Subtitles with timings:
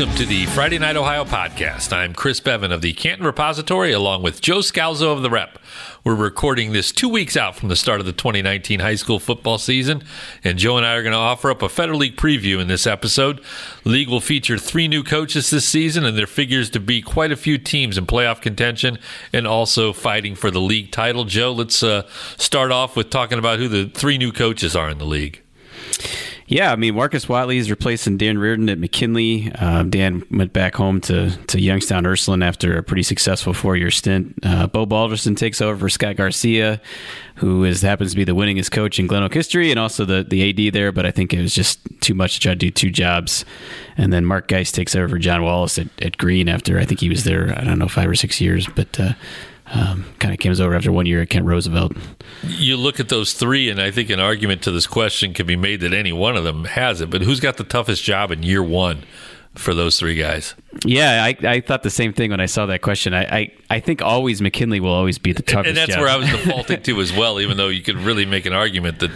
[0.00, 1.92] Welcome to the Friday Night Ohio podcast.
[1.92, 5.58] I'm Chris Beaven of the Canton Repository, along with Joe Scalzo of the Rep.
[6.04, 9.58] We're recording this two weeks out from the start of the 2019 high school football
[9.58, 10.02] season,
[10.42, 12.86] and Joe and I are going to offer up a Federal League preview in this
[12.86, 13.42] episode.
[13.84, 17.36] League will feature three new coaches this season, and there figures to be quite a
[17.36, 18.98] few teams in playoff contention
[19.34, 21.26] and also fighting for the league title.
[21.26, 22.08] Joe, let's uh,
[22.38, 25.42] start off with talking about who the three new coaches are in the league.
[26.50, 29.52] Yeah, I mean Marcus Watley is replacing Dan Reardon at McKinley.
[29.54, 33.92] Uh, Dan went back home to to Youngstown Ursuline after a pretty successful four year
[33.92, 34.34] stint.
[34.42, 36.80] Uh, Bo Balderson takes over for Scott Garcia,
[37.36, 40.26] who is happens to be the winningest coach in Glen Oak history and also the
[40.28, 40.90] the AD there.
[40.90, 43.44] But I think it was just too much to try to do two jobs.
[43.96, 46.98] And then Mark Geist takes over for John Wallace at, at Green after I think
[46.98, 48.98] he was there I don't know five or six years, but.
[48.98, 49.12] Uh,
[49.72, 51.92] um, kind of comes over after one year at Kent Roosevelt.
[52.42, 55.56] You look at those three, and I think an argument to this question can be
[55.56, 57.10] made that any one of them has it.
[57.10, 59.04] But who's got the toughest job in year one?
[59.56, 60.54] For those three guys,
[60.84, 63.14] yeah, I, I thought the same thing when I saw that question.
[63.14, 65.98] I, I, I think always McKinley will always be the toughest, and that's job.
[65.98, 67.40] where I was defaulting to as well.
[67.40, 69.10] Even though you could really make an argument that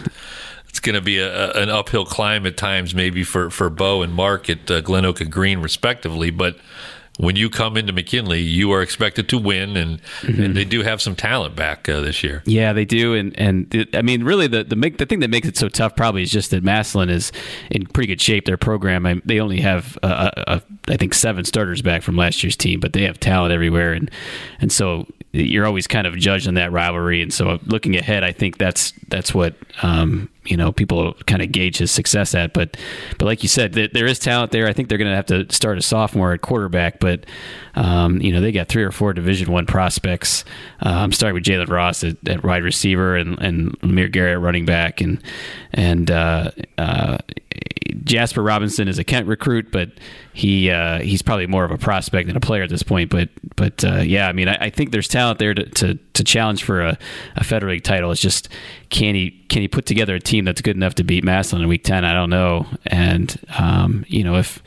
[0.67, 4.13] it's going to be a, an uphill climb at times, maybe for for Bo and
[4.13, 6.31] Mark at uh, Glen Oak and Green, respectively.
[6.31, 6.57] But
[7.17, 10.41] when you come into McKinley, you are expected to win, and, mm-hmm.
[10.41, 12.43] and they do have some talent back uh, this year.
[12.45, 15.29] Yeah, they do, and and it, I mean, really, the the make, the thing that
[15.29, 17.31] makes it so tough probably is just that Massillon is
[17.71, 18.45] in pretty good shape.
[18.45, 22.17] Their program, I, they only have uh, a, a, I think seven starters back from
[22.17, 24.11] last year's team, but they have talent everywhere, and
[24.59, 27.21] and so you're always kind of judging that rivalry.
[27.21, 31.51] And so, looking ahead, I think that's that's what um, you know people kind of
[31.51, 32.53] gauge his success at.
[32.53, 32.77] But
[33.17, 34.67] but like you said, there is talent there.
[34.67, 37.25] I think they're going to have to start a sophomore at quarterback, but
[37.75, 40.45] um, you know they got three or four Division One prospects.
[40.85, 44.65] Uh, I'm starting with Jalen Ross at, at, wide receiver and and Lemire Garrett running
[44.65, 45.21] back, and
[45.73, 47.17] and uh, uh,
[48.03, 49.91] Jasper Robinson is a Kent recruit, but
[50.33, 53.09] he uh, he's probably more of a prospect than a player at this point.
[53.09, 56.23] But but uh, yeah, I mean, I, I, think there's talent there to, to, to
[56.23, 56.97] challenge for a,
[57.35, 58.11] a Federal League title.
[58.11, 58.49] It's just
[58.89, 61.67] can he can he put together a team that's good enough to beat Massillon in
[61.67, 62.05] Week Ten?
[62.05, 62.67] I don't know.
[62.85, 64.61] And um, you know if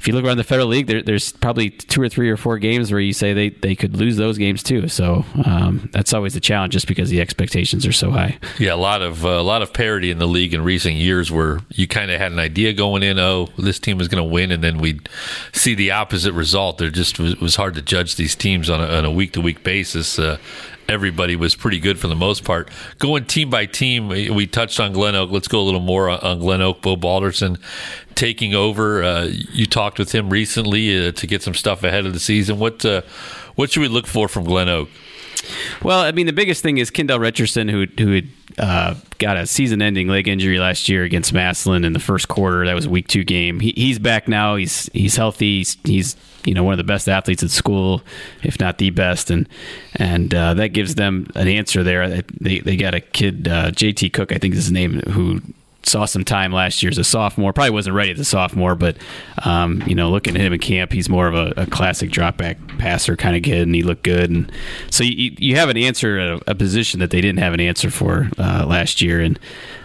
[0.00, 2.56] if you look around the Federal League, there, there's probably two or three or four
[2.56, 4.88] games where you say they, they could lose those games too.
[4.88, 8.38] So um, that's always the challenge, just because the expectations are so high.
[8.58, 11.30] Yeah, a lot of uh, a lot of parity in the league in recent years,
[11.30, 14.32] where you kind of had an idea going in, oh, this team is going to
[14.32, 15.06] win, and then we'd
[15.52, 16.78] see the opposite result.
[16.78, 20.18] There just was, was hard to judge these teams on a week to week basis.
[20.18, 20.38] Uh,
[20.90, 22.68] everybody was pretty good for the most part.
[22.98, 25.30] Going team by team, we touched on Glen Oak.
[25.30, 26.82] Let's go a little more on Glen Oak.
[26.82, 27.58] Bo Balderson
[28.14, 29.02] taking over.
[29.02, 32.58] Uh, you talked with him recently uh, to get some stuff ahead of the season.
[32.58, 33.02] What uh,
[33.54, 34.88] what should we look for from Glen Oak?
[35.82, 38.28] Well, I mean, the biggest thing is Kendall Richardson, who who had
[38.60, 42.66] uh, got a season-ending leg injury last year against Massillon in the first quarter.
[42.66, 43.58] That was a week two game.
[43.58, 44.56] He, he's back now.
[44.56, 45.58] He's he's healthy.
[45.58, 48.02] He's, he's, you know one of the best athletes at school,
[48.42, 49.48] if not the best, and
[49.96, 52.22] and uh, that gives them an answer there.
[52.40, 55.42] They they got a kid, uh, JT Cook, I think is his name, who
[55.82, 57.52] saw some time last year as a sophomore.
[57.52, 58.96] Probably wasn't ready as a sophomore, but
[59.44, 62.36] um, you know, looking at him in camp, he's more of a, a classic drop
[62.36, 64.30] back passer kind of kid, and he looked good.
[64.30, 64.50] And
[64.90, 67.90] so you, you have an answer a, a position that they didn't have an answer
[67.90, 69.38] for uh, last year, and.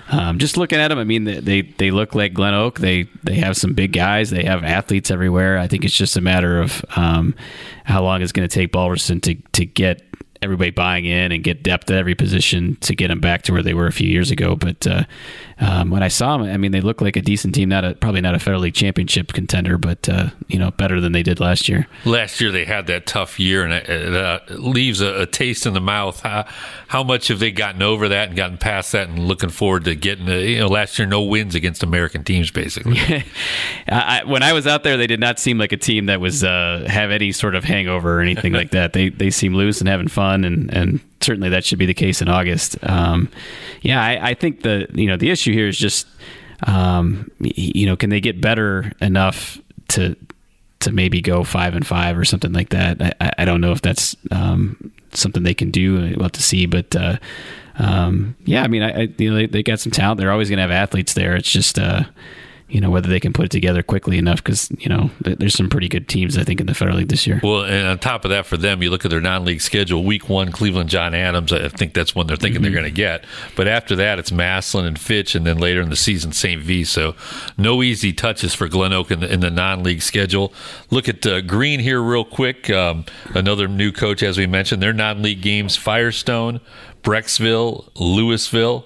[0.08, 2.78] Um, just looking at them, I mean, they, they, they look like Glen Oak.
[2.78, 4.30] They they have some big guys.
[4.30, 5.58] They have athletes everywhere.
[5.58, 7.34] I think it's just a matter of um,
[7.86, 10.04] how long it's going to take Balderson to to get
[10.46, 13.64] everybody buying in and get depth at every position to get them back to where
[13.64, 14.56] they were a few years ago.
[14.56, 15.04] But uh,
[15.60, 17.70] um, when I saw them, I mean, they look like a decent team.
[17.70, 21.14] Not a, probably not a Federal League championship contender, but uh, you know, better than
[21.14, 21.88] they did last year.
[22.04, 25.66] Last year they had that tough year, and it, it uh, leaves a, a, taste
[25.66, 26.20] in the mouth.
[26.20, 26.46] How,
[26.88, 29.96] how, much have they gotten over that and gotten past that, and looking forward to
[29.96, 30.28] getting?
[30.28, 32.98] A, you know, last year no wins against American teams, basically.
[33.88, 36.44] I, when I was out there, they did not seem like a team that was
[36.44, 38.92] uh, have any sort of hangover or anything like that.
[38.92, 42.22] They they seem loose and having fun, and and certainly that should be the case
[42.22, 42.78] in August.
[42.84, 43.30] Um,
[43.82, 46.08] yeah, I, I, think the you know the issue here is just
[46.64, 49.58] um, you know can they get better enough
[49.90, 50.16] to
[50.80, 53.16] to maybe go five and five or something like that.
[53.20, 55.96] I, I don't know if that's um, something they can do.
[56.16, 56.96] We'll have to see, but.
[56.96, 57.18] Uh,
[57.78, 60.18] um, yeah, I mean, I, I, you know, they, they got some talent.
[60.18, 61.36] They're always going to have athletes there.
[61.36, 62.04] It's just, uh,
[62.68, 65.70] you know whether they can put it together quickly enough because you know there's some
[65.70, 67.40] pretty good teams I think in the Federal League this year.
[67.44, 70.04] Well, and on top of that, for them, you look at their non-league schedule.
[70.04, 71.54] Week one, Cleveland John Adams.
[71.54, 72.64] I think that's one they're thinking mm-hmm.
[72.64, 73.26] they're going to get.
[73.56, 76.62] But after that, it's Massillon and Fitch, and then later in the season, St.
[76.62, 76.84] V.
[76.84, 77.16] So
[77.58, 80.52] no easy touches for Glen Oak in the, in the non-league schedule.
[80.90, 82.70] Look at uh, Green here real quick.
[82.72, 84.82] Um, another new coach, as we mentioned.
[84.82, 86.62] Their non-league games: Firestone,
[87.04, 88.86] Brecksville, Louisville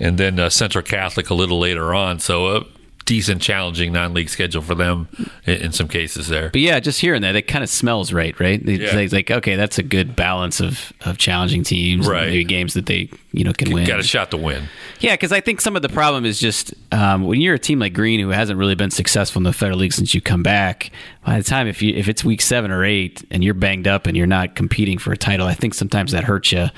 [0.00, 2.20] and then uh, Central Catholic a little later on.
[2.20, 2.64] So uh,
[3.08, 5.08] decent, challenging non-league schedule for them
[5.46, 6.50] in, in some cases there.
[6.50, 8.60] But yeah, just hearing that, it kind of smells right, right?
[8.68, 9.08] It's Yeah.
[9.10, 12.26] like, okay, that's a good balance of, of challenging teams, Right.
[12.28, 13.86] maybe games that they you know can win.
[13.86, 14.64] Got a shot to win.
[15.00, 17.78] Yeah, because I think some of the problem is just um, when you're a team
[17.78, 20.90] like Green who hasn't really been successful in the federal league since you come back.
[21.24, 24.06] By the time if you if it's week seven or eight and you're banged up
[24.06, 26.68] and you're not competing for a title, I think sometimes that hurts you.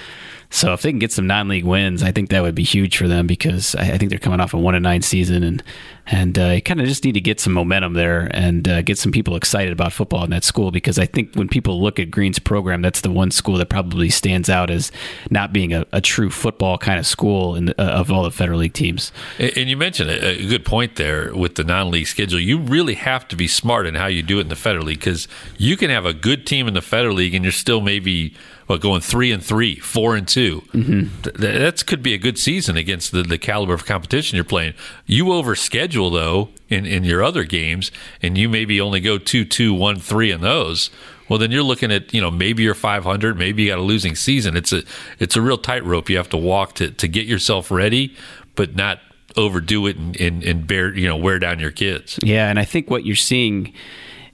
[0.53, 3.07] So if they can get some non-league wins, I think that would be huge for
[3.07, 5.63] them because I, I think they're coming off a one and nine season and
[6.11, 8.99] and uh, you kind of just need to get some momentum there and uh, get
[8.99, 12.11] some people excited about football in that school because I think when people look at
[12.11, 14.91] Green's program, that's the one school that probably stands out as
[15.31, 18.33] not being a, a true football kind of school in the, uh, of all the
[18.33, 19.13] federal league teams.
[19.39, 22.41] And you mentioned a good point there with the non-league schedule.
[22.41, 24.99] You really have to be smart in how you do it in the federal league
[24.99, 25.29] because
[25.59, 28.35] you can have a good team in the federal league and you're still maybe
[28.71, 31.23] what going three and three, four and 2 mm-hmm.
[31.23, 34.75] Th- that could be a good season against the, the caliber of competition you're playing.
[35.07, 37.91] You overschedule though in in your other games,
[38.23, 40.89] and you maybe only go two two one three in those.
[41.29, 44.17] Well, then you're looking at you know maybe you're 500, maybe you got a losing
[44.17, 44.57] season.
[44.57, 44.83] It's a
[45.19, 48.17] it's a real tightrope you have to walk to to get yourself ready,
[48.55, 49.01] but not
[49.37, 52.19] overdo it and, and, and bear you know wear down your kids.
[52.23, 53.73] Yeah, and I think what you're seeing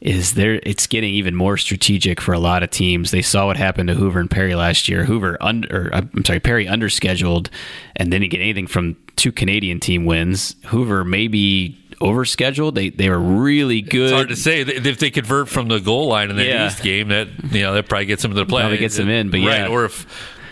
[0.00, 3.10] is there it's getting even more strategic for a lot of teams.
[3.10, 5.04] They saw what happened to Hoover and Perry last year.
[5.04, 7.48] Hoover under I'm sorry, Perry underscheduled
[7.96, 10.54] and didn't get anything from two Canadian team wins.
[10.66, 12.74] Hoover maybe overscheduled.
[12.74, 14.04] They they were really good.
[14.04, 16.66] It's hard to say if they convert from the goal line in that Yeah.
[16.68, 17.08] East game.
[17.08, 18.62] That you know that probably gets them to the play.
[18.62, 19.60] Probably gets them in, but right.
[19.60, 19.68] yeah.
[19.68, 20.06] Or if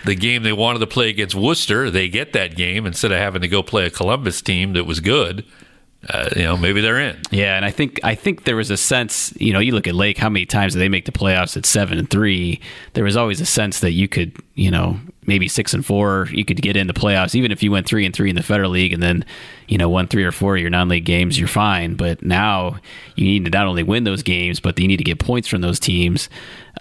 [0.04, 3.42] the game they wanted to play against Wooster, they get that game instead of having
[3.42, 5.44] to go play a Columbus team that was good.
[6.08, 7.16] Uh, you know, maybe they're in.
[7.30, 9.94] Yeah, and I think I think there was a sense, you know, you look at
[9.94, 12.60] Lake, how many times did they make the playoffs at seven and three?
[12.92, 16.44] There was always a sense that you could, you know, maybe six and four, you
[16.44, 18.70] could get in the playoffs, even if you went three and three in the Federal
[18.70, 19.24] League, and then,
[19.68, 21.94] you know, won three or four of your non-league games, you're fine.
[21.94, 22.76] But now
[23.16, 25.62] you need to not only win those games, but you need to get points from
[25.62, 26.28] those teams.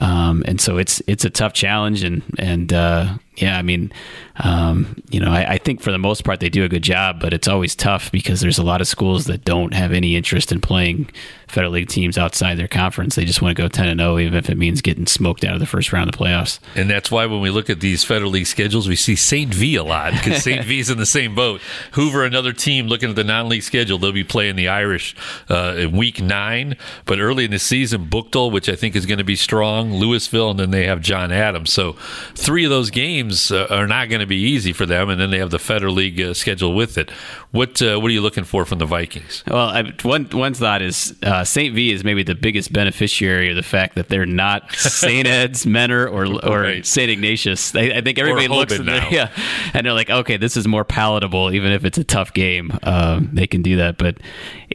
[0.01, 3.91] Um, and so it's it's a tough challenge, and and uh, yeah, I mean,
[4.37, 7.19] um, you know, I, I think for the most part they do a good job,
[7.19, 10.51] but it's always tough because there's a lot of schools that don't have any interest
[10.51, 11.09] in playing
[11.47, 13.15] federal league teams outside their conference.
[13.15, 15.53] They just want to go ten and zero, even if it means getting smoked out
[15.53, 16.59] of the first round of the playoffs.
[16.75, 19.53] And that's why when we look at these Federal League schedules, we see St.
[19.53, 20.65] V a lot because St.
[20.65, 21.61] V's in the same boat.
[21.93, 25.15] Hoover, another team looking at the non-league schedule, they'll be playing the Irish
[25.49, 26.75] uh, in week nine.
[27.05, 30.51] But early in the season, Bookdale, which I think is going to be strong, Louisville,
[30.51, 31.71] and then they have John Adams.
[31.71, 31.93] So
[32.35, 35.09] three of those games uh, are not going to be easy for them.
[35.09, 37.11] And then they have the Federal League uh, schedule with it.
[37.51, 39.43] What uh, what are you looking for from the Vikings?
[39.47, 41.73] Well, I, one one thought is uh, St.
[41.75, 45.27] V is maybe the biggest beneficiary of the fact that they're not St.
[45.27, 46.85] Ed's, Mentor, or or Right.
[46.85, 47.09] St.
[47.09, 47.75] Ignatius.
[47.75, 49.09] I, I think everybody looks at now.
[49.11, 49.29] yeah,
[49.73, 52.77] and they're like, okay, this is more palatable, even if it's a tough game.
[52.83, 54.17] Um, they can do that, but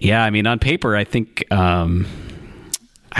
[0.00, 1.44] yeah, I mean, on paper, I think.
[1.52, 2.06] Um,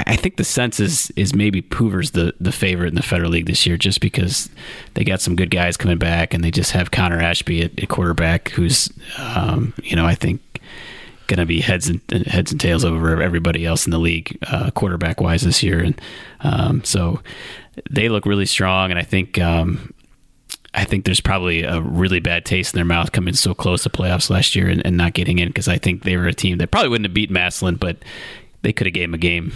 [0.07, 3.47] I think the sense is is maybe Hoover's the, the favorite in the Federal League
[3.47, 4.49] this year, just because
[4.95, 7.89] they got some good guys coming back, and they just have Connor Ashby at, at
[7.89, 10.41] quarterback, who's um, you know I think
[11.27, 14.71] going to be heads and heads and tails over everybody else in the league, uh,
[14.71, 16.01] quarterback wise this year, and
[16.41, 17.21] um, so
[17.91, 19.39] they look really strong, and I think.
[19.39, 19.95] Um,
[20.75, 23.91] I think there's probably a really bad taste in their mouth coming so close to
[23.91, 26.59] playoffs last year and, and not getting in because I think they were a team
[26.59, 27.97] that probably wouldn't have beat Massillon, but
[28.63, 29.53] they could have gave them a game.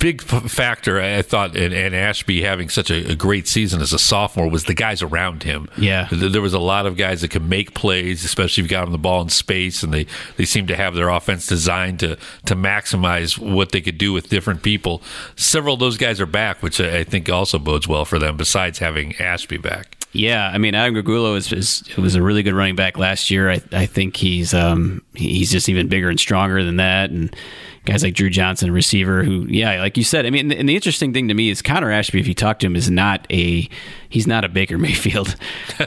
[0.00, 3.98] big f- factor I thought in Ashby having such a, a great season as a
[3.98, 5.68] sophomore was the guys around him.
[5.78, 6.08] Yeah.
[6.10, 8.92] There was a lot of guys that could make plays, especially if you got them
[8.92, 12.56] the ball in space, and they they seemed to have their offense designed to to
[12.56, 15.02] maximize what they could do with different people.
[15.36, 18.36] Several of those guys are back, which I I think also bodes well for them.
[18.36, 19.96] Besides having Ashby back.
[20.12, 23.48] Yeah, I mean Adam Gregulo is, is was a really good running back last year.
[23.48, 27.34] I, I think he's um, he's just even bigger and stronger than that, and
[27.84, 30.26] guys like Drew Johnson, receiver, who yeah, like you said.
[30.26, 32.20] I mean, and the interesting thing to me is Connor Ashby.
[32.20, 33.68] If you talk to him, is not a
[34.08, 35.36] he's not a Baker Mayfield.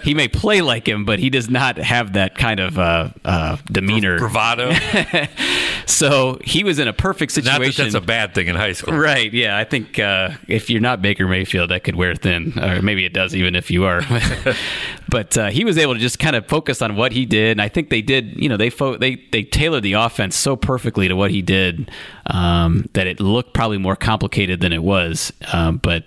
[0.04, 3.58] he may play like him, but he does not have that kind of uh, uh,
[3.72, 4.18] demeanor.
[4.18, 4.72] Bravado.
[5.86, 7.84] So he was in a perfect Not that situation.
[7.86, 8.94] that's a bad thing in high school.
[8.98, 9.32] Right.
[9.34, 9.58] Yeah.
[9.58, 13.14] I think uh, if you're not Baker Mayfield, that could wear thin, or maybe it
[13.14, 14.02] does, even if you are.
[15.10, 17.52] but uh, he was able to just kind of focus on what he did.
[17.52, 18.42] And I think they did.
[18.42, 21.83] You know, they fo- they they tailored the offense so perfectly to what he did
[22.28, 25.32] um, that it looked probably more complicated than it was.
[25.52, 26.06] Um, but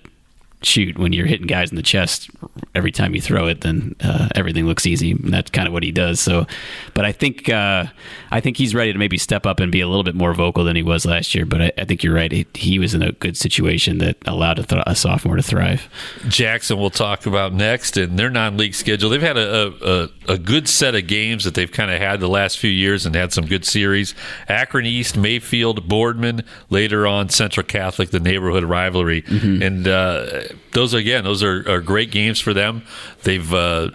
[0.63, 2.31] shoot when you're hitting guys in the chest
[2.75, 5.13] every time you throw it, then uh, everything looks easy.
[5.13, 6.21] And that's kind of what he does.
[6.21, 6.47] So,
[6.95, 7.87] but I think uh,
[8.31, 10.65] I think he's ready to maybe step up and be a little bit more vocal
[10.65, 11.47] than he was last year.
[11.47, 12.31] But I, I think you're right.
[12.31, 15.89] He, he, was in a good situation that allowed a, th- a, sophomore to thrive.
[16.29, 19.09] Jackson, we'll talk about next, and their non-league schedule.
[19.09, 22.29] They've had a, a, a good set of games that they've kind of had the
[22.29, 24.15] last few years and had some good series.
[24.49, 26.45] Akron East, Mayfield, Boardman.
[26.69, 29.63] Later on, Central Catholic, the neighborhood rivalry, mm-hmm.
[29.63, 32.83] and uh, those again, those are, are great games for them.
[33.23, 33.91] They've uh,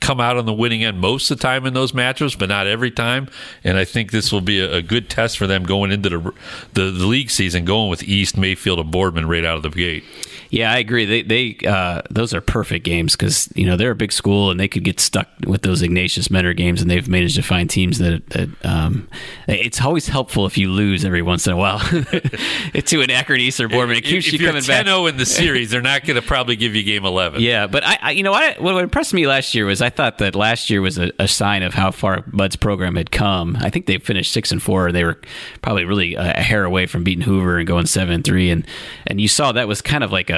[0.00, 2.66] come out on the winning end most of the time in those matchups, but not
[2.66, 3.28] every time.
[3.64, 6.32] And I think this will be a, a good test for them going into the,
[6.72, 10.04] the, the league season, going with East, Mayfield, and Boardman right out of the gate.
[10.50, 11.04] Yeah, I agree.
[11.04, 14.58] They they uh, those are perfect games because you know they're a big school and
[14.58, 17.98] they could get stuck with those Ignatius Mentor games, and they've managed to find teams
[17.98, 19.08] that that um,
[19.46, 21.78] it's always helpful if you lose every once in a while
[22.84, 23.98] to an Akron East or Boardman.
[23.98, 24.86] It keeps if, you if coming back.
[24.86, 27.40] 10-0 in the series, they're not going to probably give you game eleven.
[27.40, 30.18] Yeah, but I, I you know what what impressed me last year was I thought
[30.18, 33.56] that last year was a, a sign of how far Bud's program had come.
[33.60, 34.90] I think they finished six and four.
[34.90, 35.20] They were
[35.62, 38.66] probably really a, a hair away from beating Hoover and going seven and three, and
[39.06, 40.28] and you saw that was kind of like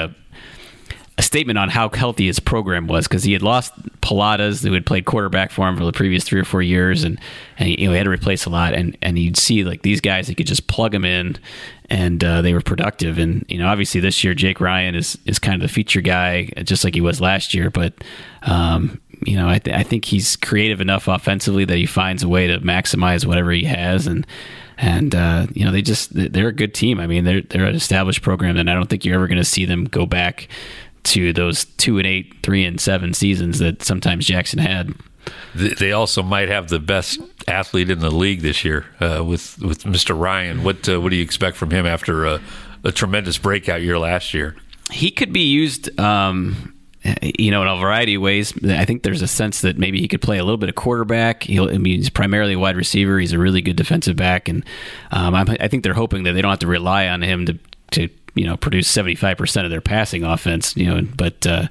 [1.17, 4.85] a statement on how healthy his program was because he had lost Pilatas, who had
[4.85, 7.19] played quarterback for him for the previous three or four years, and
[7.59, 10.01] and you know he had to replace a lot, and and you'd see like these
[10.01, 11.37] guys, he could just plug them in,
[11.89, 15.37] and uh, they were productive, and you know obviously this year Jake Ryan is is
[15.37, 17.93] kind of the feature guy, just like he was last year, but
[18.43, 22.27] um, you know I th- I think he's creative enough offensively that he finds a
[22.27, 24.25] way to maximize whatever he has, and
[24.83, 26.99] and uh, you know they just they're a good team.
[26.99, 29.45] I mean they're they're an established program, and I don't think you're ever going to
[29.45, 30.49] see them go back
[31.03, 34.93] to those two and eight, three and seven seasons that sometimes Jackson had.
[35.55, 39.83] They also might have the best athlete in the league this year uh, with with
[39.83, 40.19] Mr.
[40.19, 40.63] Ryan.
[40.63, 42.41] What uh, what do you expect from him after a,
[42.83, 44.57] a, tremendous breakout year last year?
[44.91, 45.97] He could be used.
[45.97, 46.72] Um,
[47.21, 48.53] you know, in a variety of ways.
[48.65, 51.43] I think there's a sense that maybe he could play a little bit of quarterback.
[51.43, 53.19] He'll, I mean, he's primarily a wide receiver.
[53.19, 54.63] He's a really good defensive back, and
[55.11, 57.59] um, I think they're hoping that they don't have to rely on him to
[57.91, 61.67] to you know produce 75% of their passing offense you know but uh,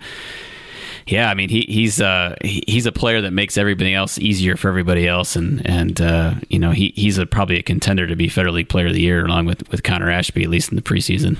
[1.06, 4.68] yeah I mean he he's uh, he's a player that makes everything else easier for
[4.68, 5.36] everybody else.
[5.36, 8.68] And and uh, you know he he's a, probably a contender to be Federal League
[8.68, 11.36] Player of the Year along with with Connor Ashby at least in the preseason.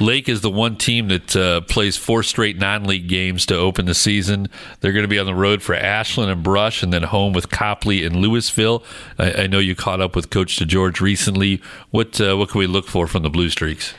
[0.00, 3.94] Lake is the one team that uh, plays four straight non-league games to open the
[3.94, 4.48] season.
[4.80, 7.50] They're going to be on the road for Ashland and Brush and then home with
[7.50, 8.84] Copley and Louisville.
[9.18, 11.62] I, I know you caught up with Coach DeGeorge recently.
[11.90, 13.94] What uh, what can we look for from the Blue Streaks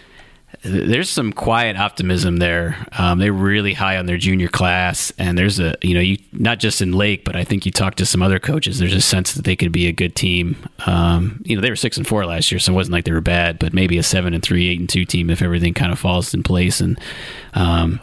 [0.64, 2.86] there's some quiet optimism there.
[2.98, 6.60] Um, they're really high on their junior class, and there's a you know you not
[6.60, 8.80] just in Lake, but I think you talk to some other coaches.
[8.80, 10.56] There's a sense that they could be a good team.
[10.86, 13.12] Um, you know they were six and four last year, so it wasn't like they
[13.12, 15.92] were bad, but maybe a seven and three, eight and two team if everything kind
[15.92, 16.82] of falls in place.
[16.82, 17.00] And
[17.54, 18.00] um,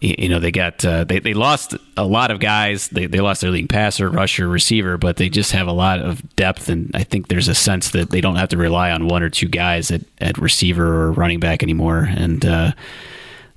[0.00, 2.88] you know they got uh, they they lost a lot of guys.
[2.88, 6.36] They they lost their leading passer, rusher, receiver, but they just have a lot of
[6.36, 9.22] depth, and I think there's a sense that they don't have to rely on one
[9.22, 12.08] or two guys at, at receiver or running back anymore.
[12.10, 12.72] And uh,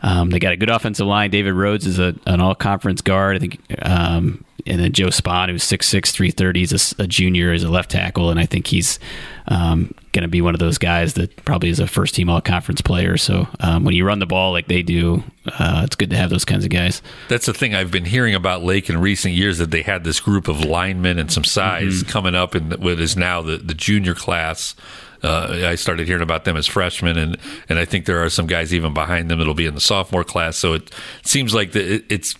[0.01, 1.31] um, they got a good offensive line.
[1.31, 3.37] David Rhodes is a, an all conference guard.
[3.37, 7.63] I think um, and then Joe Spahn, who's 6'6", 330, he's a, a junior, is
[7.63, 8.99] a left tackle, and I think he's
[9.47, 12.39] um, going to be one of those guys that probably is a first team all
[12.39, 13.17] conference player.
[13.17, 16.29] So um, when you run the ball like they do, uh, it's good to have
[16.29, 17.01] those kinds of guys.
[17.27, 20.19] That's the thing I've been hearing about Lake in recent years that they had this
[20.19, 22.09] group of linemen and some size mm-hmm.
[22.09, 24.75] coming up in what is now the, the junior class.
[25.23, 27.37] Uh, I started hearing about them as freshmen, and,
[27.69, 30.25] and I think there are some guys even behind them that'll be in the sophomore
[30.25, 30.57] class.
[30.57, 30.93] So it
[31.23, 32.35] seems like the, it, it's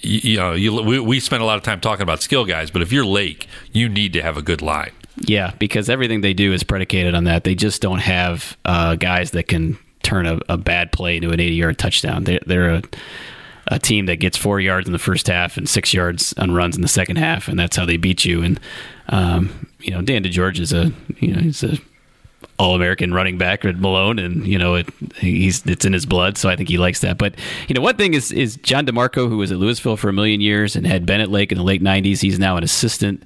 [0.00, 2.70] you, you know, you, we, we spend a lot of time talking about skill guys,
[2.70, 4.92] but if you're Lake, you need to have a good line.
[5.20, 7.44] Yeah, because everything they do is predicated on that.
[7.44, 11.40] They just don't have uh, guys that can turn a, a, bad play into an
[11.40, 12.24] 80 yard touchdown.
[12.24, 12.82] They're, they're a,
[13.66, 16.74] a team that gets four yards in the first half and six yards on runs
[16.74, 18.42] in the second half, and that's how they beat you.
[18.42, 18.58] And
[19.08, 21.76] um, you know, Dan DeGeorge is a you know he's a
[22.60, 24.86] all American running back at Malone, and you know it,
[25.16, 27.16] he's it's in his blood, so I think he likes that.
[27.16, 27.34] But
[27.68, 30.42] you know, one thing is is John DeMarco, who was at Louisville for a million
[30.42, 32.20] years and had Bennett Lake in the late '90s.
[32.20, 33.24] He's now an assistant,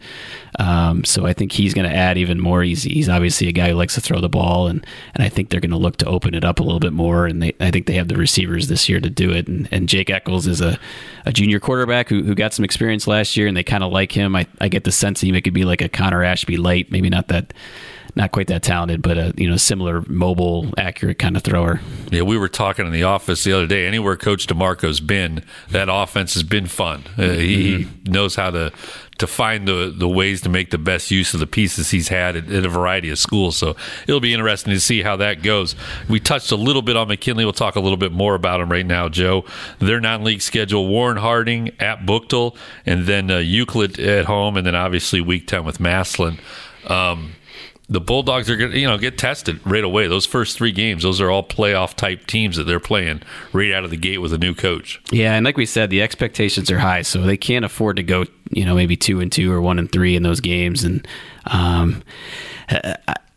[0.60, 2.62] um, so I think he's going to add even more.
[2.62, 5.50] He's he's obviously a guy who likes to throw the ball, and and I think
[5.50, 7.26] they're going to look to open it up a little bit more.
[7.26, 9.48] And they, I think they have the receivers this year to do it.
[9.48, 10.78] And, and Jake Eccles is a,
[11.26, 14.12] a junior quarterback who, who got some experience last year, and they kind of like
[14.12, 14.36] him.
[14.36, 17.10] I I get the sense that he could be like a Connor Ashby light, maybe
[17.10, 17.52] not that
[18.16, 21.80] not quite that talented, but a you know similar mobile, accurate kind of thrower.
[22.10, 23.86] Yeah, we were talking in the office the other day.
[23.86, 27.04] Anywhere Coach DeMarco's been, that offense has been fun.
[27.16, 28.04] Uh, he, mm-hmm.
[28.04, 28.72] he, knows how to
[29.18, 32.36] to find the the ways to make the best use of the pieces he's had
[32.36, 33.56] at, at, a variety of schools.
[33.56, 33.76] So
[34.06, 35.74] it'll be interesting to see how that goes.
[36.08, 37.44] We touched a little bit on McKinley.
[37.44, 39.44] We'll talk a little bit more about him right now, Joe.
[39.78, 44.74] Their non-league schedule: Warren Harding at Buchtel, and then uh, Euclid at home, and then
[44.74, 46.38] obviously Week Ten with Massillon.
[46.86, 47.32] Um,
[47.88, 50.08] the Bulldogs are going to, you know, get tested right away.
[50.08, 53.22] Those first three games, those are all playoff type teams that they're playing
[53.52, 55.02] right out of the gate with a new coach.
[55.10, 58.24] Yeah, and like we said, the expectations are high, so they can't afford to go,
[58.50, 60.82] you know, maybe two and two or one and three in those games.
[60.82, 61.06] And
[61.46, 62.02] um,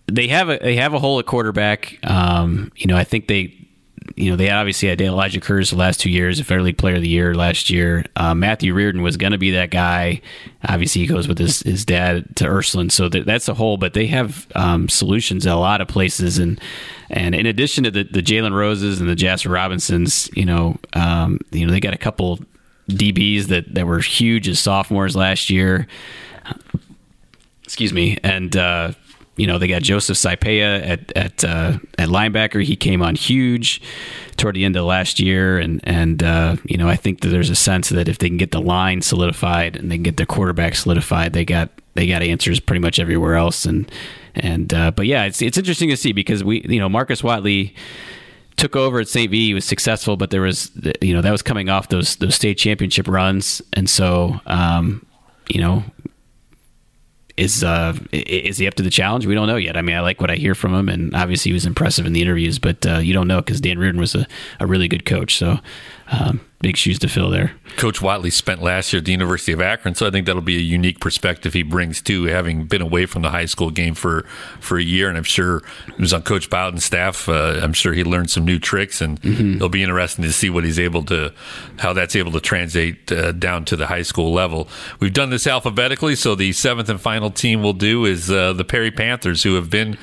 [0.07, 1.99] they have a they have a hole at quarterback.
[2.03, 3.66] Um, you know, I think they
[4.15, 6.95] you know, they obviously had Elijah Curtis the last two years, a Fair League Player
[6.95, 8.05] of the Year last year.
[8.15, 10.21] Uh, Matthew Reardon was going to be that guy.
[10.67, 13.77] Obviously, he goes with his, his dad to Ursuline, so that's a hole.
[13.77, 16.59] But they have um, solutions in a lot of places, and
[17.09, 21.39] and in addition to the, the Jalen Roses and the Jasper Robinsons, you know, um,
[21.51, 22.39] you know, they got a couple
[22.89, 25.87] DBs that that were huge as sophomores last year.
[27.63, 28.55] Excuse me, and.
[28.55, 28.93] Uh,
[29.38, 32.63] you know, they got Joseph Saipea at at uh, at linebacker.
[32.63, 33.82] He came on huge
[34.36, 37.51] toward the end of last year, and and uh, you know, I think that there's
[37.51, 40.25] a sense that if they can get the line solidified and they can get their
[40.25, 43.65] quarterback solidified, they got they got answers pretty much everywhere else.
[43.65, 43.89] And
[44.34, 47.75] and uh, but yeah, it's it's interesting to see because we you know Marcus Watley
[48.56, 49.29] took over at St.
[49.29, 49.48] V.
[49.48, 52.56] He was successful, but there was you know that was coming off those those state
[52.58, 55.06] championship runs, and so um,
[55.48, 55.84] you know
[57.38, 59.25] is uh, is he up to the challenge?
[59.25, 59.77] We don't know yet.
[59.77, 62.13] I mean, I like what I hear from him, and obviously he was impressive in
[62.13, 64.27] the interviews, but uh, you don't know because Dan Reardon was a,
[64.60, 65.38] a really good coach.
[65.38, 65.60] So
[66.12, 67.53] um, big shoes to fill there.
[67.77, 70.57] Coach Watley spent last year at the University of Akron, so I think that'll be
[70.57, 74.23] a unique perspective he brings too, having been away from the high school game for
[74.59, 75.07] for a year.
[75.07, 77.29] And I'm sure he was on Coach Bowden's staff.
[77.29, 79.55] Uh, I'm sure he learned some new tricks, and mm-hmm.
[79.55, 81.31] it'll be interesting to see what he's able to,
[81.77, 84.67] how that's able to translate uh, down to the high school level.
[84.99, 88.65] We've done this alphabetically, so the seventh and final team we'll do is uh, the
[88.65, 89.97] Perry Panthers, who have been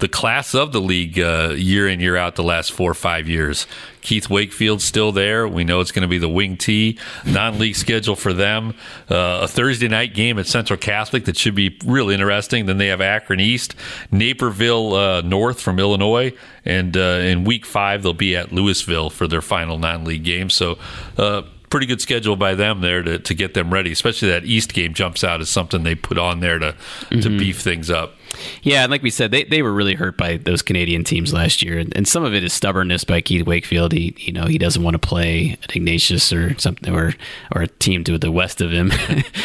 [0.00, 3.28] the class of the league uh, year in year out the last four or five
[3.28, 3.66] years.
[4.02, 5.46] Keith Wakefield's still there.
[5.46, 8.74] We know it's going to be the Wing T non-league schedule for them.
[9.10, 12.66] Uh, a Thursday night game at Central Catholic that should be really interesting.
[12.66, 13.74] Then they have Akron East,
[14.10, 16.32] Naperville uh, North from Illinois,
[16.64, 20.50] and uh, in Week Five they'll be at Louisville for their final non-league game.
[20.50, 20.78] So
[21.16, 23.92] uh, pretty good schedule by them there to, to get them ready.
[23.92, 27.20] Especially that East game jumps out as something they put on there to mm-hmm.
[27.20, 28.14] to beef things up.
[28.62, 31.62] Yeah, and like we said, they, they were really hurt by those Canadian teams last
[31.62, 33.92] year, and, and some of it is stubbornness by Keith Wakefield.
[33.92, 37.14] He you know he doesn't want to play at Ignatius or something or
[37.54, 38.92] or a team to the west of him.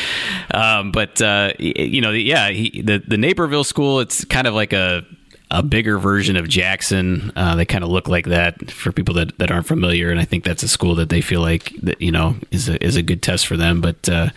[0.51, 4.73] um, but uh, you know, yeah, he, the the Naperville school, it's kind of like
[4.73, 5.05] a
[5.51, 7.31] a bigger version of Jackson.
[7.35, 10.25] Uh, they kind of look like that for people that, that aren't familiar, and I
[10.25, 13.03] think that's a school that they feel like that you know is a is a
[13.03, 13.81] good test for them.
[13.81, 14.29] But uh,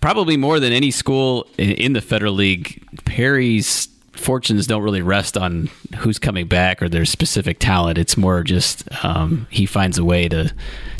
[0.00, 5.68] probably more than any school in the Federal League, Perry's fortunes don't really rest on
[5.98, 7.98] who's coming back or their specific talent.
[7.98, 10.52] It's more just um, he finds a way to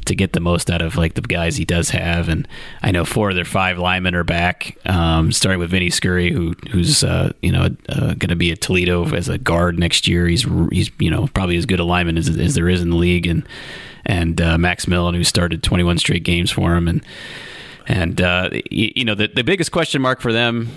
[0.05, 2.29] to get the most out of like the guys he does have.
[2.29, 2.47] And
[2.83, 6.55] I know four of their five linemen are back, um, starting with Vinny Scurry, who
[6.71, 10.27] who's uh, you know uh, going to be at Toledo as a guard next year.
[10.27, 12.97] He's he's you know probably as good a lineman as, as there is in the
[12.97, 13.47] league, and
[14.05, 17.05] and uh, Max Millen, who started 21 straight games for him, and
[17.89, 20.71] and uh, you, you know the the biggest question mark for them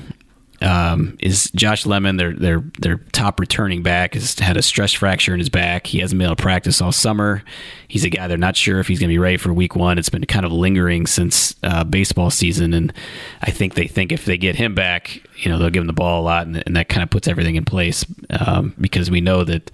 [0.62, 5.34] um, is Josh Lemon, their their their top returning back, has had a stress fracture
[5.34, 5.88] in his back.
[5.88, 7.44] He hasn't been able to practice all summer.
[7.88, 9.98] He's a guy they're not sure if he's going to be ready for Week One.
[9.98, 12.94] It's been kind of lingering since uh, baseball season, and
[13.42, 15.94] I think they think if they get him back, you know, they'll give him the
[15.94, 19.22] ball a lot, and, and that kind of puts everything in place um, because we
[19.22, 19.72] know that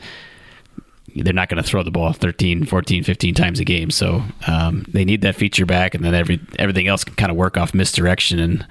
[1.16, 3.90] they're not going to throw the ball 13, 14, 15 times a game.
[3.90, 7.38] So um, they need that feature back, and then every everything else can kind of
[7.38, 8.68] work off misdirection and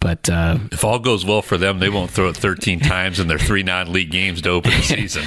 [0.00, 3.26] but uh, if all goes well for them, they won't throw it 13 times in
[3.26, 5.24] their three non-league games to open the season.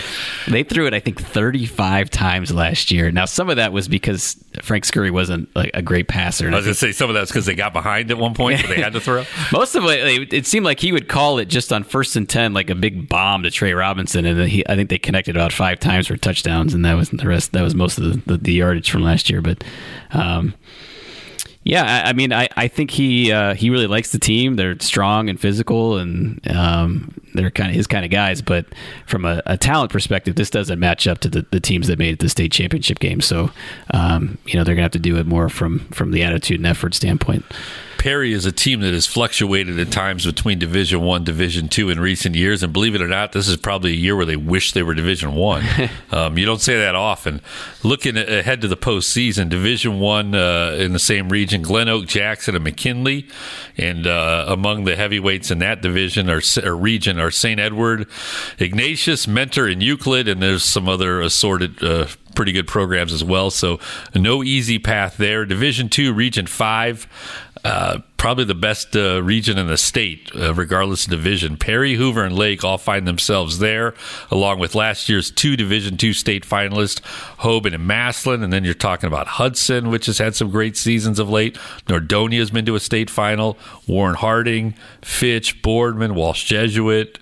[0.47, 3.11] they threw it, I think, 35 times last year.
[3.11, 6.47] Now, some of that was because Frank Scurry wasn't a, a great passer.
[6.47, 8.61] I was going to say some of that's because they got behind at one point,
[8.61, 9.25] so they had to throw.
[9.51, 12.53] Most of it, it seemed like he would call it just on first and ten,
[12.53, 15.79] like a big bomb to Trey Robinson, and he, I think they connected about five
[15.79, 17.51] times for touchdowns, and that was the rest.
[17.51, 19.63] That was most of the, the, the yardage from last year, but.
[20.11, 20.53] Um,
[21.63, 24.55] yeah, I, I, mean, I, I think he uh, he really likes the team.
[24.55, 28.41] They're strong and physical, and um, they're kind of his kind of guys.
[28.41, 28.65] But
[29.05, 32.17] from a, a, talent perspective, this doesn't match up to the, the teams that made
[32.17, 33.21] the state championship game.
[33.21, 33.51] So,
[33.93, 36.65] um, you know, they're gonna have to do it more from from the attitude and
[36.65, 37.45] effort standpoint.
[38.01, 41.99] Perry is a team that has fluctuated at times between Division One, Division Two in
[41.99, 44.71] recent years, and believe it or not, this is probably a year where they wish
[44.71, 45.63] they were Division One.
[46.11, 47.41] um, you don't say that often.
[47.83, 52.55] Looking ahead to the postseason, Division One uh, in the same region, Glen Oak, Jackson,
[52.55, 53.27] and McKinley,
[53.77, 57.59] and uh, among the heavyweights in that division or, or region are St.
[57.59, 58.07] Edward,
[58.57, 63.51] Ignatius, Mentor, and Euclid, and there's some other assorted uh, pretty good programs as well.
[63.51, 63.79] So
[64.15, 65.45] no easy path there.
[65.45, 67.07] Division two, Region five.
[67.63, 71.57] Uh, probably the best uh, region in the state, uh, regardless of division.
[71.57, 73.93] Perry, Hoover, and Lake all find themselves there,
[74.31, 77.01] along with last year's two Division two state finalists,
[77.41, 78.43] Hoban and Massillon.
[78.43, 81.53] And then you're talking about Hudson, which has had some great seasons of late.
[81.85, 83.59] Nordonia has been to a state final.
[83.85, 87.19] Warren Harding, Fitch, Boardman, Walsh Jesuit,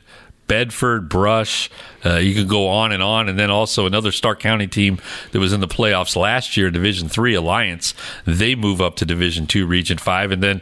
[0.49, 1.69] Bedford, Brush.
[2.05, 4.99] Uh, you could go on and on, and then also another Stark County team
[5.31, 7.93] that was in the playoffs last year, Division Three Alliance.
[8.25, 10.61] They move up to Division Two, Region Five, and then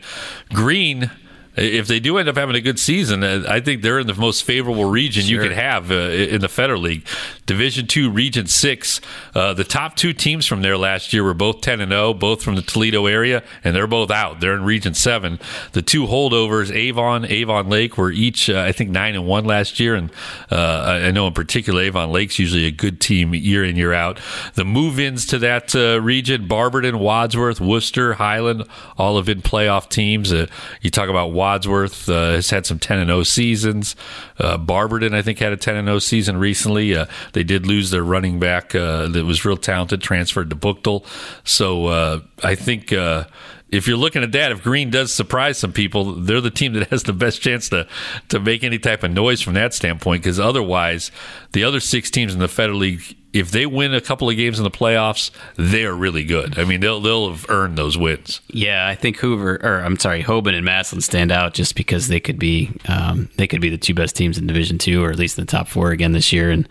[0.53, 1.09] Green
[1.57, 4.13] if they do end up having a good season, uh, I think they're in the
[4.13, 5.35] most favorable region sure.
[5.35, 7.05] you could have uh, in the Federal League.
[7.47, 9.01] Division Two, Region Six.
[9.33, 12.13] Uh, the top two teams from there last year were both ten and zero, oh,
[12.13, 14.39] both from the Toledo area, and they're both out.
[14.39, 15.39] They're in Region Seven.
[15.71, 19.79] The two holdovers, Avon, Avon Lake, were each uh, I think nine and one last
[19.79, 20.11] year, and
[20.51, 24.19] uh, I know in particular Avon Lake's usually a good team year in year out.
[24.53, 28.65] The move-ins to that uh, region, Barberton, Wadsworth, Wooster, Highland,
[28.97, 30.31] all have been playoff teams.
[30.31, 33.95] you talk about Wadsworth Wadsworth uh, has had some 10 and 0 seasons.
[34.37, 36.93] Uh, Barberton, I think, had a 10 and 0 season recently.
[36.93, 41.05] Uh, they did lose their running back uh, that was real talented, transferred to Buchtel.
[41.45, 43.27] So uh, I think uh,
[43.69, 46.89] if you're looking at that, if Green does surprise some people, they're the team that
[46.89, 47.87] has the best chance to
[48.29, 50.23] to make any type of noise from that standpoint.
[50.23, 51.11] Because otherwise,
[51.53, 54.57] the other six teams in the Federal League if they win a couple of games
[54.57, 56.57] in the playoffs, they're really good.
[56.57, 58.41] I mean, they'll they'll have earned those wins.
[58.47, 62.19] Yeah, I think Hoover or I'm sorry, Hoban and Massillon stand out just because they
[62.19, 65.19] could be um, they could be the two best teams in Division Two or at
[65.19, 66.67] least in the top four again this year, and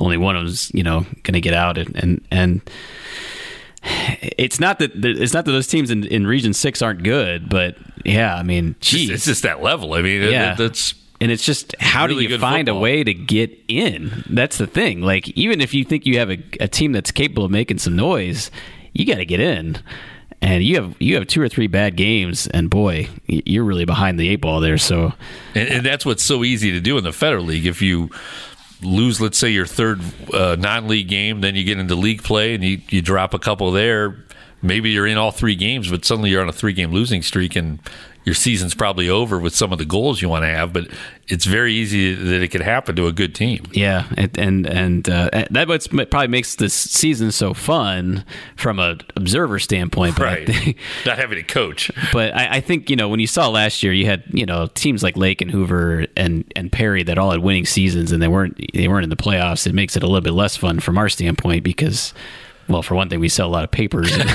[0.00, 2.26] only one of them's you know going to get out and and.
[2.30, 2.70] and
[3.82, 7.76] it's not that it's not that those teams in, in Region Six aren't good, but
[8.04, 9.10] yeah, I mean, geez.
[9.10, 9.94] it's just that level.
[9.94, 10.54] I mean, yeah.
[10.54, 12.78] that's and it's just how really do you find football.
[12.78, 14.24] a way to get in?
[14.28, 15.02] That's the thing.
[15.02, 17.96] Like even if you think you have a, a team that's capable of making some
[17.96, 18.50] noise,
[18.92, 19.78] you got to get in.
[20.40, 24.20] And you have you have two or three bad games, and boy, you're really behind
[24.20, 24.78] the eight ball there.
[24.78, 25.12] So,
[25.56, 27.66] and, and that's what's so easy to do in the Federal League.
[27.66, 28.10] If you
[28.82, 30.00] lose, let's say your third
[30.32, 33.70] uh, non-league game, then you get into league play and you, you drop a couple
[33.72, 34.16] there.
[34.62, 37.78] Maybe you're in all three games, but suddenly you're on a three-game losing streak, and
[38.28, 40.86] your season's probably over with some of the goals you want to have, but
[41.28, 43.64] it's very easy that it could happen to a good team.
[43.72, 49.00] Yeah, and and, and uh, that what's probably makes this season so fun from an
[49.16, 50.16] observer standpoint.
[50.16, 51.90] But right, think, not having a coach.
[52.12, 54.66] But I, I, think you know when you saw last year, you had you know
[54.74, 58.28] teams like Lake and Hoover and and Perry that all had winning seasons, and they
[58.28, 59.66] weren't they weren't in the playoffs.
[59.66, 62.12] It makes it a little bit less fun from our standpoint because
[62.68, 64.12] well, for one thing, we sell a lot of papers.
[64.14, 64.34] In, in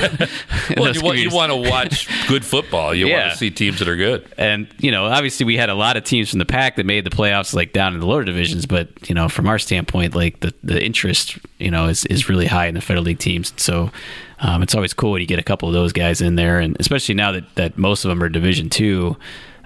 [0.77, 2.93] well, you want, you want, to watch good football.
[2.93, 3.19] You yeah.
[3.19, 4.27] want to see teams that are good.
[4.37, 7.05] And you know, obviously, we had a lot of teams from the pack that made
[7.05, 8.65] the playoffs, like down in the lower divisions.
[8.65, 12.47] But you know, from our standpoint, like the the interest, you know, is is really
[12.47, 13.53] high in the Federal League teams.
[13.57, 13.91] So.
[14.39, 16.75] Um, it's always cool when you get a couple of those guys in there, and
[16.77, 19.15] especially now that, that most of them are Division Two,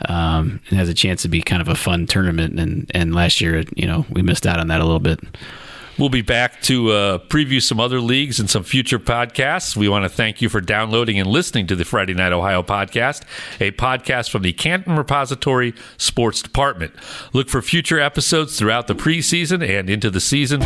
[0.06, 2.60] um, it has a chance to be kind of a fun tournament.
[2.60, 5.19] And and last year, you know, we missed out on that a little bit.
[5.97, 9.75] We'll be back to uh, preview some other leagues and some future podcasts.
[9.75, 13.23] We want to thank you for downloading and listening to the Friday Night Ohio podcast,
[13.60, 16.93] a podcast from the Canton Repository Sports Department.
[17.33, 20.62] Look for future episodes throughout the preseason and into the season.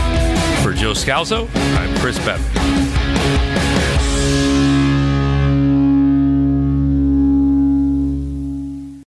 [0.61, 4.10] For Joe Scalzo, I'm Chris Beaven.